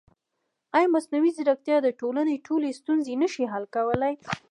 ایا 0.77 0.87
مصنوعي 0.95 1.31
ځیرکتیا 1.37 1.77
د 1.81 1.87
ټولنې 1.99 2.35
ټولې 2.47 2.69
ستونزې 2.79 3.13
نه 3.23 3.27
شي 3.33 3.43
حل 3.51 3.65
کولی؟ 3.75 4.13